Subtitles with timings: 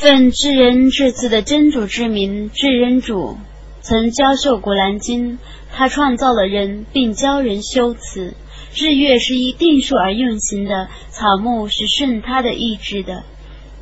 [0.00, 3.36] 奉至人至慈的真主之名，至人主
[3.82, 5.38] 曾教授古兰经，
[5.74, 8.32] 他创造了人，并教人修辞。
[8.74, 13.24] 日月是以定数而运行的，草木是顺他的意志的。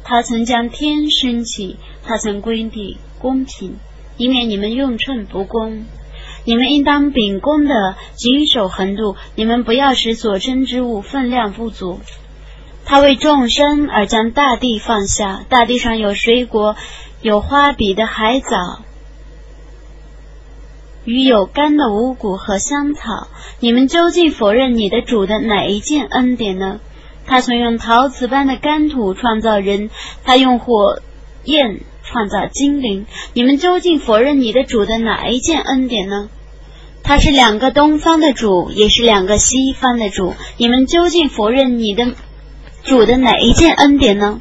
[0.02, 3.76] 他曾将天升起，他曾规定公平，
[4.16, 5.84] 以免你们用秤不公。
[6.44, 12.00] 你们应当秉公的谨守恒度，你们不要使所称之物分量不足。
[12.90, 16.74] 他为众生而将大地放下，大地上有水果，
[17.20, 18.80] 有花比的海藻，
[21.04, 23.28] 与有干的五谷和香草。
[23.60, 26.80] 你们究竟否认你的主的哪一件恩典呢？
[27.26, 29.90] 他曾用陶瓷般的干土创造人，
[30.24, 31.02] 他用火
[31.44, 33.04] 焰创造精灵。
[33.34, 36.30] 你们究竟否认你的主的哪一件恩典呢？
[37.02, 40.32] 他是两个东方的主，也是两个西方的主。
[40.56, 42.14] 你们究竟否认你的？
[42.88, 44.40] 主的哪一件恩典呢？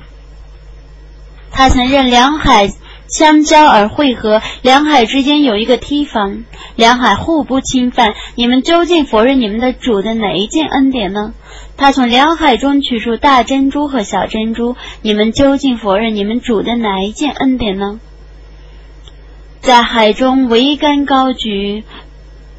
[1.51, 2.69] 他曾任两海
[3.07, 6.43] 相交而汇合，两海之间有一个堤防，
[6.75, 8.13] 两海互不侵犯。
[8.35, 11.33] 你们究竟否认你们的主的哪一件恩典呢？
[11.75, 17.99] 他从两海中取出大珍珠和小珍珠，你们究竟否认你们主的哪一件恩典呢？
[19.61, 21.83] 在海中桅杆高举。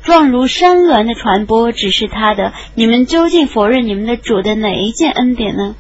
[0.09, 5.77] 状如山峦的传播只是他的，你们究竟否认你们的主的哪一件恩典呢？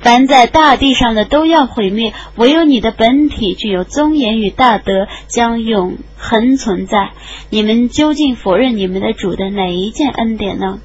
[0.00, 7.12] 凡在大地上的都要毁灭，唯有你的本体具有尊严与大德，将永恒存在。
[7.50, 10.80] 你们究竟否认你们的主的哪一件恩典呢？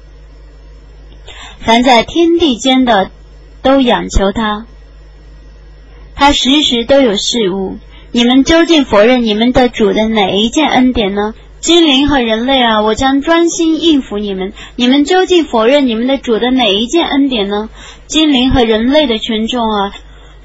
[1.58, 3.10] 凡在天地间的
[3.60, 4.66] 都仰求他，
[6.14, 7.78] 他时时都有事物。
[8.12, 11.34] 你们究竟否认你们的主的哪一件恩典呢？
[11.60, 14.52] 精灵和人类啊，我将专心应付你们。
[14.76, 17.68] 你们究竟否认你们的主的哪一件恩典呢？
[18.06, 19.92] 精灵和人类的群众啊，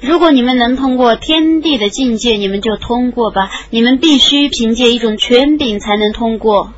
[0.00, 3.48] 如果你们能通过天地的境界，你们就通过吧。
[3.70, 6.72] 你们必须凭借一种权柄才能通过。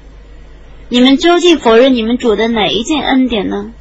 [0.91, 3.72] 你们究竟否认你们主的哪一件恩典呢？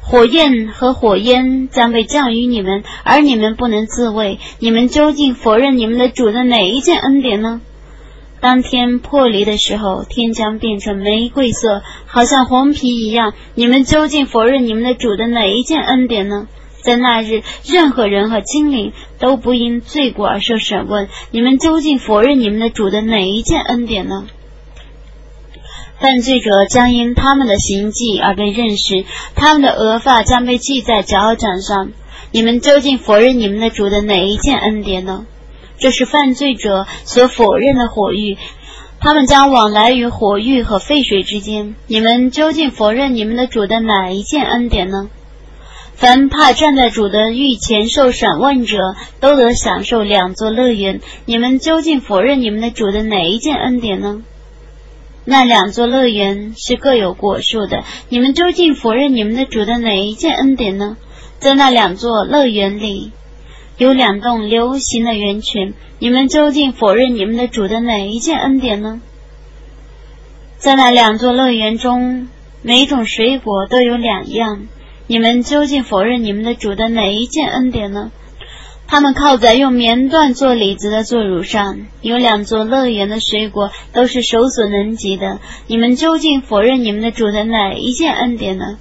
[0.00, 4.38] 火焰和火焰将被降于你们，而你们不能自卫。
[4.60, 7.60] 你们究竟否认你们的主的哪一件恩典呢？
[8.44, 13.32] 当天破离的时候，天将变成玫瑰色，好像红皮一样。
[13.54, 16.46] 你们究竟否认你们的主的哪一件恩典呢？
[16.82, 21.08] 在那日，任何人和精灵都不因罪过而受审问。
[21.30, 24.26] 你们究竟否认你们的主的哪一件恩典呢？
[25.98, 31.92] 犯罪者将因他们的行迹而被认识，他们的额发将被系在脚掌上。
[32.30, 35.24] 你们究竟否认你们的主的哪一件恩典呢？
[35.78, 38.38] 这是犯罪者所否认的火域，
[39.00, 41.74] 他们将往来于火域和沸水之间。
[41.86, 45.10] 你们究竟否认你们的主的哪一件恩典呢？
[45.96, 51.00] 凡怕站在主的御前受审问者，都得享受两座乐园。
[51.24, 54.22] 你们究竟否认你们的主的哪一件恩典呢？
[55.24, 57.84] 那两座乐园是各有果树的。
[58.08, 60.96] 你们究竟否认你们的主的哪一件恩典呢？
[61.38, 63.12] 在那两座乐园里。
[63.76, 69.00] 有两栋流行的源泉，你们究竟否认你们的主的哪一件恩典呢？
[70.58, 72.28] 在那两座乐园中，
[72.62, 74.66] 每种水果都有两样，
[75.08, 78.12] 你们究竟否认你们的主的哪一件恩典呢？
[78.86, 88.78] 他们靠在用棉缎做里子的座乳上，有两座乐园的水果都是手所能及的，你们究竟否认你们的主的哪一件恩典呢？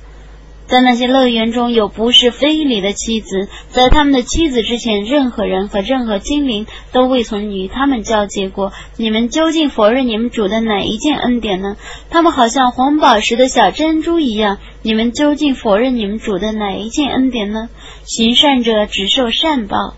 [0.65, 8.71] 在那些乐园中有不是非礼的妻子，在他们的妻子之前，任何人和任何精灵都未曾与他们交接过。
[8.97, 11.75] 你们究竟否认你们主的哪一件恩典呢？
[12.09, 14.57] 他们好像红宝石的小珍珠一样。
[14.81, 17.69] 你们究竟否认你们主的哪一件恩典呢？
[18.03, 19.95] 行善者只受善报。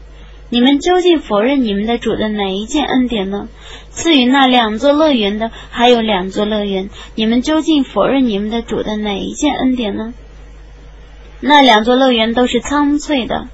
[0.49, 3.47] 你们究竟否认你们的主的哪一件恩典呢？
[3.91, 6.89] 赐予那两座乐园的还有两座乐园。
[7.15, 10.13] 你们究竟否认你们的主的哪一件恩典呢？
[11.47, 13.49] 那两座乐园都是苍翠的，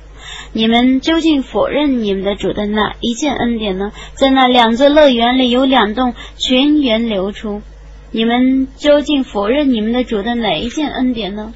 [0.54, 3.92] 你们究竟否认你们的主的哪一件恩典呢？
[4.14, 7.62] 在那两座乐园里有两洞泉源流出，
[8.12, 11.54] 你们究竟否认你们的主的哪一件恩典呢？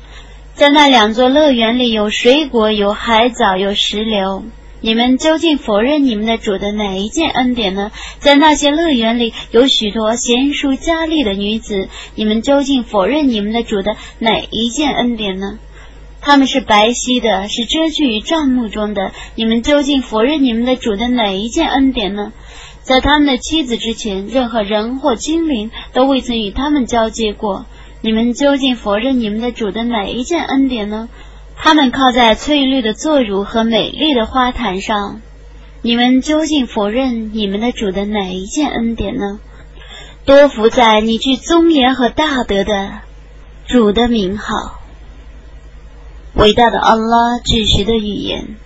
[0.55, 4.43] 在那两座乐园里有水果，有海藻，有石榴，
[4.81, 7.91] 你们究竟否认你们的主的哪一件恩典呢？
[8.19, 15.59] 在那些乐园里有许多贤淑佳丽的女子，你们究竟否认你们的主的哪一件恩典呢？
[16.25, 19.11] 他们是白皙的，是遮居于帐幕中的。
[19.35, 22.33] 你们究竟否认你们的主的哪一件恩典呢？
[22.81, 27.67] 在他们的妻子之前，任何人或精灵都未曾与他们交接过。
[28.01, 31.09] 你们究竟否认你们的主的哪一件恩典呢？
[31.57, 35.21] 他们靠在翠绿的座褥和美丽的花坛上。
[35.83, 39.39] 你们究竟否认你们的主的哪一件恩典呢？
[40.25, 42.93] 多福在你具尊严和大德的
[43.67, 44.81] 主的名号。
[46.35, 48.57] 伟大的安拉真实的语言。